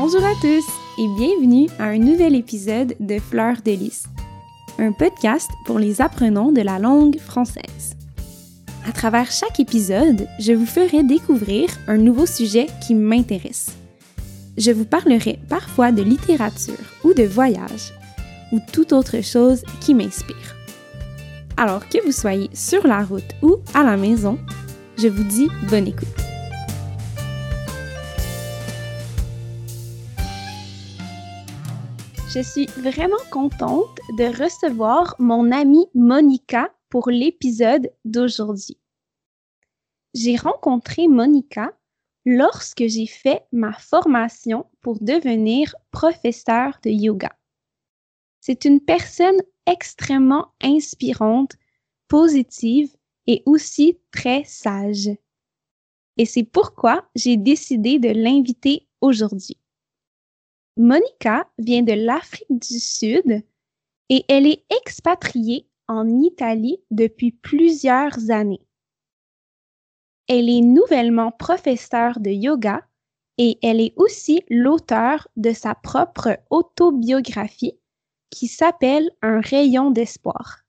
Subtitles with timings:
[0.00, 0.64] Bonjour à tous
[0.96, 4.04] et bienvenue à un nouvel épisode de Fleurs de Lys,
[4.78, 7.96] un podcast pour les apprenants de la langue française.
[8.86, 13.72] À travers chaque épisode, je vous ferai découvrir un nouveau sujet qui m'intéresse.
[14.56, 17.92] Je vous parlerai parfois de littérature ou de voyage
[18.52, 20.54] ou toute autre chose qui m'inspire.
[21.56, 24.38] Alors que vous soyez sur la route ou à la maison,
[24.96, 26.27] je vous dis bonne écoute.
[32.30, 38.76] Je suis vraiment contente de recevoir mon amie Monica pour l'épisode d'aujourd'hui.
[40.12, 41.72] J'ai rencontré Monica
[42.26, 47.34] lorsque j'ai fait ma formation pour devenir professeur de yoga.
[48.42, 51.56] C'est une personne extrêmement inspirante,
[52.08, 52.94] positive
[53.26, 55.08] et aussi très sage.
[56.18, 59.56] Et c'est pourquoi j'ai décidé de l'inviter aujourd'hui.
[60.78, 63.42] Monica vient de l'Afrique du Sud
[64.10, 68.64] et elle est expatriée en Italie depuis plusieurs années.
[70.28, 72.86] Elle est nouvellement professeure de yoga
[73.38, 77.78] et elle est aussi l'auteur de sa propre autobiographie
[78.30, 80.60] qui s'appelle Un rayon d'espoir.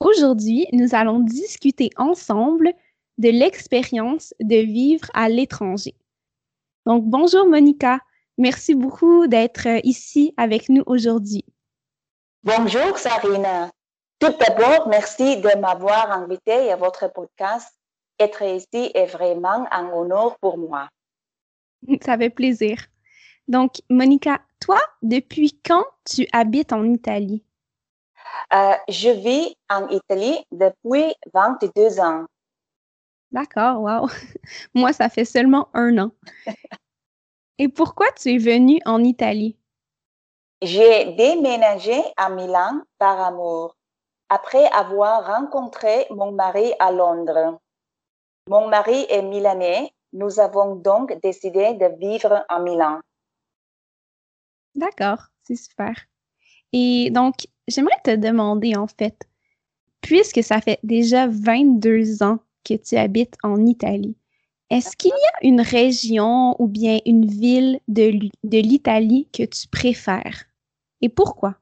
[0.00, 2.72] Aujourd'hui, nous allons discuter ensemble
[3.18, 5.94] de l'expérience de vivre à l'étranger.
[6.86, 8.00] Donc, bonjour Monica.
[8.36, 11.44] Merci beaucoup d'être euh, ici avec nous aujourd'hui.
[12.42, 13.70] Bonjour Sarina.
[14.18, 17.72] Tout d'abord, merci de m'avoir invité à votre podcast.
[18.18, 20.88] Être ici est vraiment un honneur pour moi.
[22.02, 22.78] Ça fait plaisir.
[23.46, 27.44] Donc, Monica, toi, depuis quand tu habites en Italie?
[28.52, 32.24] Euh, je vis en Italie depuis 22 ans.
[33.30, 34.08] D'accord, wow.
[34.74, 36.10] Moi, ça fait seulement un an.
[37.58, 39.56] Et pourquoi tu es venue en Italie?
[40.62, 43.76] J'ai déménagé à Milan par amour,
[44.28, 47.58] après avoir rencontré mon mari à Londres.
[48.48, 53.00] Mon mari est milanais, nous avons donc décidé de vivre à Milan.
[54.74, 55.94] D'accord, c'est super.
[56.72, 57.34] Et donc,
[57.68, 59.28] j'aimerais te demander en fait,
[60.00, 64.16] puisque ça fait déjà 22 ans que tu habites en Italie,
[64.74, 68.10] est-ce qu'il y a une région ou bien une ville de,
[68.42, 70.46] de l'Italie que tu préfères?
[71.00, 71.54] Et pourquoi?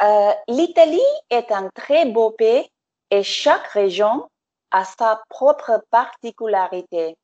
[0.00, 2.66] Euh, L'Italie est un très beau pays
[3.10, 4.30] et chaque région
[4.70, 7.18] a sa propre particularité.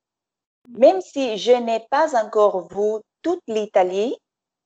[0.76, 4.14] Même si je n'ai pas encore vu toute l'Italie,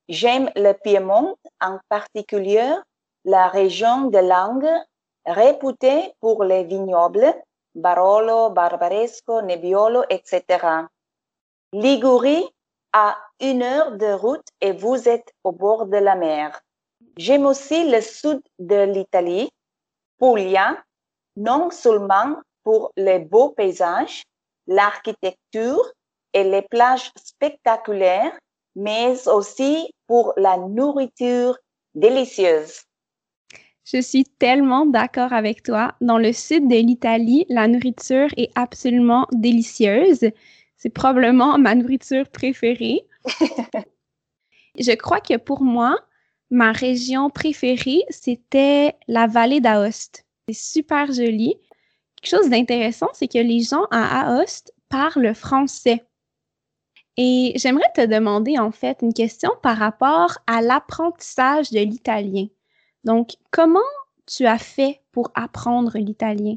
[0.09, 2.75] j'aime le Piémont, en particulier
[3.25, 4.75] la région de Langue,
[5.25, 7.33] réputée pour les vignobles
[7.75, 10.87] Barolo, Barbaresco, Nebbiolo, etc.
[11.73, 12.49] Ligurie
[12.93, 16.61] à une heure de route et vous êtes au bord de la mer.
[17.17, 19.51] J'aime aussi le sud de l'Italie,
[20.19, 20.77] Puglia,
[21.37, 24.23] non seulement pour les beaux paysages,
[24.67, 25.93] l'architecture
[26.33, 28.39] et les plages spectaculaires,
[28.75, 31.59] mais aussi pour la nourriture
[31.95, 32.83] délicieuse.
[33.85, 35.95] Je suis tellement d'accord avec toi.
[36.01, 40.31] Dans le sud de l'Italie, la nourriture est absolument délicieuse.
[40.77, 43.03] C'est probablement ma nourriture préférée.
[44.79, 45.99] Je crois que pour moi,
[46.51, 50.25] ma région préférée, c'était la vallée d'Aoste.
[50.49, 51.57] C'est super joli.
[52.17, 56.05] Quelque chose d'intéressant, c'est que les gens à Aoste parlent français.
[57.17, 62.47] Et j'aimerais te demander en fait une question par rapport à l'apprentissage de l'italien.
[63.05, 63.81] Donc, comment
[64.27, 66.57] tu as fait pour apprendre l'italien?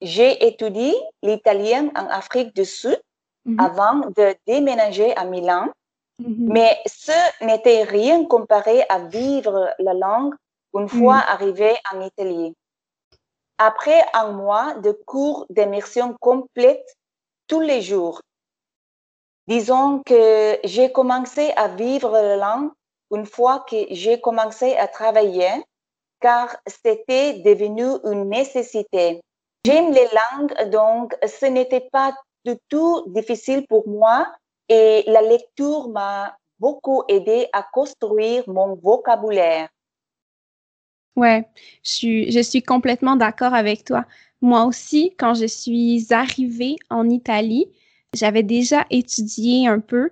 [0.00, 3.00] J'ai étudié l'italien en Afrique du Sud
[3.46, 3.60] mm-hmm.
[3.60, 5.68] avant de déménager à Milan,
[6.20, 6.52] mm-hmm.
[6.52, 10.34] mais ce n'était rien comparé à vivre la langue
[10.74, 11.32] une fois mm-hmm.
[11.32, 12.54] arrivé en Italie.
[13.58, 16.96] Après un mois de cours d'immersion complète
[17.48, 18.22] tous les jours,
[19.48, 22.70] disons que j'ai commencé à vivre la langue
[23.10, 25.50] une fois que j'ai commencé à travailler,
[26.20, 29.20] car c'était devenu une nécessité.
[29.64, 32.14] J'aime les langues, donc ce n'était pas
[32.44, 34.26] du tout difficile pour moi
[34.68, 39.68] et la lecture m'a beaucoup aidé à construire mon vocabulaire.
[41.16, 41.48] Ouais,
[41.82, 44.04] je suis, je suis complètement d'accord avec toi.
[44.40, 47.66] Moi aussi, quand je suis arrivée en Italie,
[48.14, 50.10] j'avais déjà étudié un peu,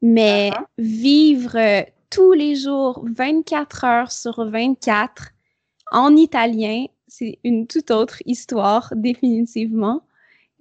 [0.00, 0.64] mais uh-huh.
[0.78, 5.30] vivre tous les jours, 24 heures sur 24,
[5.92, 6.86] en italien.
[7.08, 10.02] C'est une toute autre histoire, définitivement.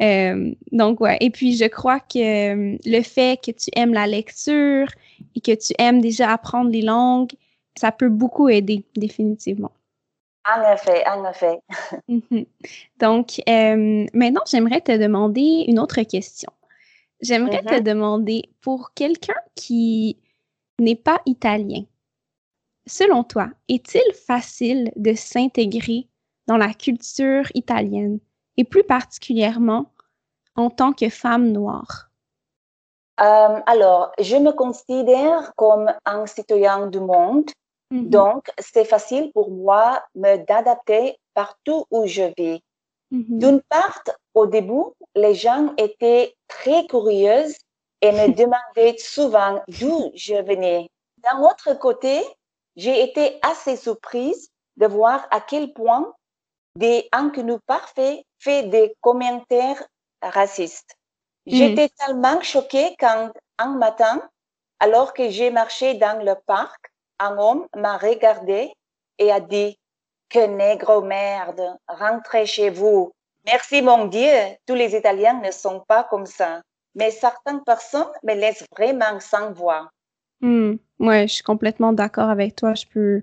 [0.02, 1.18] Euh, donc, ouais.
[1.22, 4.88] Et puis, je crois que euh, le fait que tu aimes la lecture
[5.36, 7.32] et que tu aimes déjà apprendre les langues,
[7.78, 9.72] ça peut beaucoup aider, définitivement.
[10.48, 11.60] En effet, en effet.
[12.08, 12.46] Mhm.
[13.00, 16.52] Donc, euh, maintenant, j'aimerais te demander une autre question.
[17.22, 17.84] J'aimerais te Mhm.
[17.84, 20.18] demander, pour quelqu'un qui
[20.80, 21.83] n'est pas italien,
[22.86, 26.07] selon toi, est-il facile de s'intégrer
[26.48, 28.19] dans la culture italienne
[28.57, 29.92] et plus particulièrement
[30.56, 32.10] en tant que femme noire?
[33.22, 37.50] Euh, alors, je me considère comme un citoyen du monde,
[37.92, 38.10] Mhm.
[38.10, 42.62] donc c'est facile pour moi d'adapter partout où je vis.
[43.12, 43.39] Mhm.
[43.39, 44.83] D'une part, au début,
[45.16, 47.45] les gens étaient très curieux
[48.06, 50.88] et me demandaient souvent d'où je venais.
[51.18, 52.24] D'un autre côté,
[52.75, 56.13] j'ai été assez surprise de voir à quel point
[56.75, 59.84] des inconnus parfaits fait des commentaires
[60.22, 60.96] racistes.
[61.48, 64.22] J'étais tellement choquée quand un matin,
[64.80, 68.74] alors que j'ai marché dans le parc, un homme m'a regardé
[69.18, 69.80] et a dit
[70.30, 73.13] que négro merde, rentrez chez vous.
[73.46, 74.31] Merci mon Dieu,
[74.68, 76.62] tous les Italiens ne sont pas comme ça.
[76.96, 79.90] Mais certaines personnes me laissent vraiment sans voix.
[80.42, 80.76] Hmm.
[81.00, 82.74] Ouais, je suis complètement d'accord avec toi.
[82.74, 83.22] Je peux,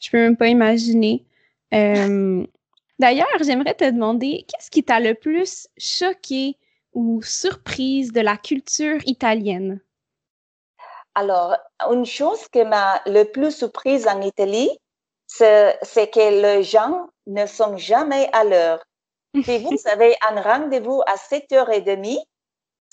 [0.00, 1.24] je peux même pas imaginer.
[1.72, 2.44] Euh,
[2.98, 6.56] D'ailleurs, j'aimerais te demander, qu'est-ce qui t'a le plus choqué
[6.92, 9.80] ou surprise de la culture italienne?
[11.16, 11.56] Alors,
[11.90, 14.70] une chose qui m'a le plus surprise en Italie,
[15.26, 18.84] c'est c'est que les gens ne sont jamais à l'heure.
[19.44, 22.18] Si vous avez un rendez-vous à 7h30,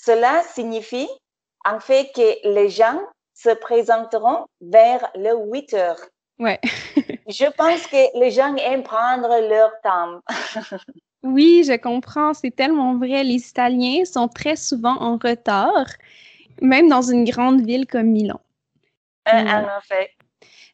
[0.04, 1.08] cela signifie
[1.64, 3.00] en fait que les gens
[3.34, 6.00] se présenteront vers le 8 heures.
[6.38, 6.60] Ouais.
[7.28, 10.20] Je pense que les gens aiment prendre leur temps.
[11.22, 13.22] Oui, je comprends, c'est tellement vrai.
[13.24, 15.84] Les Italiens sont très souvent en retard,
[16.62, 18.40] même dans une grande ville comme Milan.
[19.28, 19.52] Euh, Ouais.
[19.52, 20.10] En effet.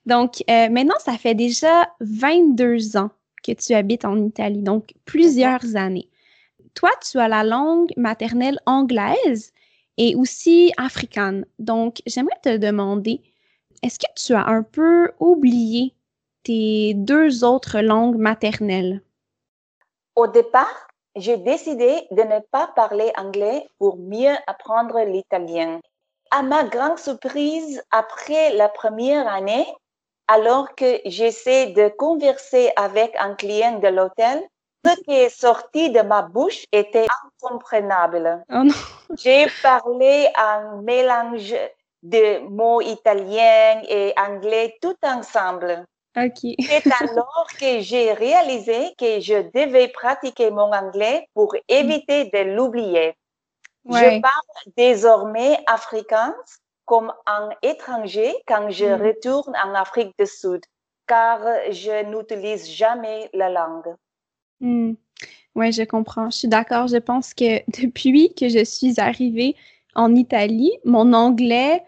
[0.07, 3.11] Donc, euh, maintenant, ça fait déjà 22 ans
[3.43, 6.09] que tu habites en Italie, donc plusieurs années.
[6.77, 9.53] Toi, tu as la langue maternelle anglaise
[9.97, 11.47] et aussi africaine.
[11.59, 13.23] Donc, j'aimerais te demander,
[13.83, 15.95] est-ce que tu as un peu oublié
[16.43, 19.03] tes deux autres langues maternelles?
[20.17, 20.87] Au départ,
[21.17, 25.81] j'ai décidé de ne pas parler anglais pour mieux apprendre l'italien.
[26.31, 29.67] À ma grande surprise, après la première année,
[30.29, 34.43] alors que j'essaie de converser avec un client de l'hôtel,
[34.87, 37.07] ce qui est sorti de ma bouche était
[37.43, 38.45] incompréhensible.
[38.53, 38.63] Oh!
[39.17, 41.55] J'ai parlé un mélange
[42.03, 45.85] de mots italiens et anglais tout ensemble.
[46.15, 53.15] C'est alors que j'ai réalisé que je devais pratiquer mon anglais pour éviter de l'oublier.
[53.85, 54.17] Ouais.
[54.17, 56.35] Je parle désormais africain
[56.87, 59.03] comme un étranger quand je Mm.
[59.07, 60.65] retourne en Afrique du Sud,
[61.07, 61.41] car
[61.71, 63.95] je n'utilise jamais la langue.
[64.61, 64.93] Hmm.
[65.55, 66.31] Ouais, je comprends.
[66.31, 66.89] Je suis d'accord.
[66.89, 69.57] Je pense que depuis que je suis arrivée
[69.95, 71.83] en Italie, mon anglais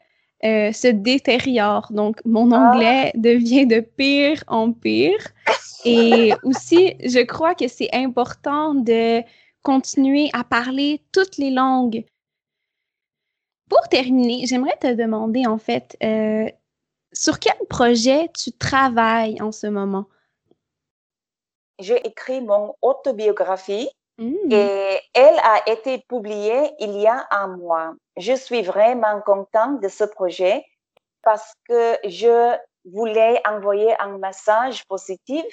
[0.44, 1.88] euh, se détériore.
[1.93, 2.56] Donc, mon Ah.
[2.67, 5.19] anglais devient de pire en pire.
[5.85, 9.23] Et aussi, je crois que c'est important de
[9.62, 12.05] continuer à parler toutes les langues.
[13.69, 16.49] Pour terminer, j'aimerais te demander, en fait, euh,
[17.13, 20.06] sur quel projet tu travailles en ce moment?
[21.79, 24.51] J'ai écrit mon autobiographie Hmm.
[24.51, 27.94] et elle a été publiée il y a un mois.
[28.17, 30.65] Je suis vraiment contente de ce projet
[31.23, 35.44] parce que je voulais envoyer un message positif.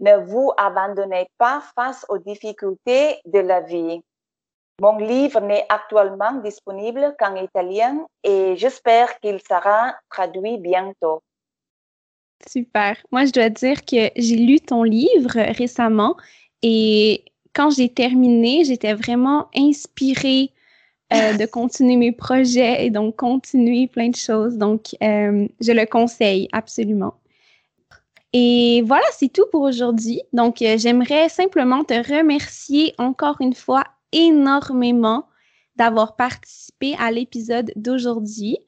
[0.00, 4.02] Ne vous abandonnez pas face aux difficultés de la vie.
[4.78, 11.22] Mon livre n'est actuellement disponible qu'en italien et j'espère qu'il sera traduit bientôt.
[12.48, 12.96] Super.
[13.10, 16.16] Moi, je dois dire que j'ai lu ton livre récemment
[16.62, 20.50] et quand j'ai terminé, j'étais vraiment inspirée
[21.12, 24.56] euh, de continuer mes projets et donc continuer plein de choses.
[24.56, 27.14] Donc, euh, je le conseille absolument.
[28.32, 30.22] Et voilà, c'est tout pour aujourd'hui.
[30.32, 35.26] Donc, euh, j'aimerais simplement te remercier encore une fois énormément
[35.76, 38.58] d'avoir participé à l'épisode d'aujourd'hui.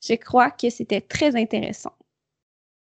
[0.00, 1.92] Je crois que c'était très intéressant.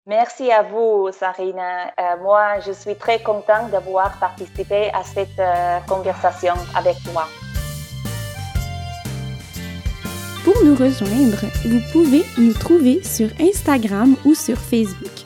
[0.06, 1.86] Merci à vous, Sarina.
[1.98, 7.26] Euh, moi, je suis très contente d'avoir participé à cette euh, conversation avec toi.
[10.44, 15.24] Pour nous rejoindre, vous pouvez nous trouver sur Instagram ou sur Facebook.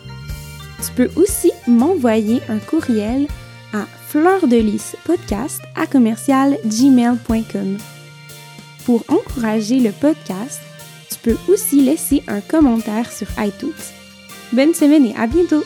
[0.86, 3.26] Tu peux aussi m'envoyer un courriel
[3.74, 7.78] à fleurdelisspodcast à commercial gmail.com.
[8.86, 10.62] Pour encourager le podcast,
[11.10, 13.97] tu peux aussi laisser un commentaire sur iTunes.
[14.52, 15.62] Bonne semaine à bientôt!